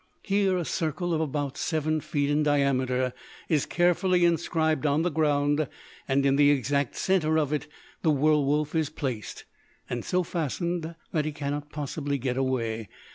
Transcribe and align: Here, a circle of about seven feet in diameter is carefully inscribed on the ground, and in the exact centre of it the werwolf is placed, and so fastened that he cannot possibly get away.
Here, 0.23 0.57
a 0.57 0.65
circle 0.65 1.13
of 1.13 1.21
about 1.21 1.59
seven 1.59 2.01
feet 2.01 2.31
in 2.31 2.41
diameter 2.41 3.13
is 3.49 3.67
carefully 3.67 4.25
inscribed 4.25 4.87
on 4.87 5.03
the 5.03 5.11
ground, 5.11 5.67
and 6.07 6.25
in 6.25 6.37
the 6.37 6.49
exact 6.49 6.95
centre 6.95 7.37
of 7.37 7.53
it 7.53 7.67
the 8.01 8.09
werwolf 8.09 8.73
is 8.73 8.89
placed, 8.89 9.45
and 9.87 10.03
so 10.03 10.23
fastened 10.23 10.95
that 11.11 11.25
he 11.25 11.31
cannot 11.31 11.69
possibly 11.69 12.17
get 12.17 12.35
away. 12.35 12.89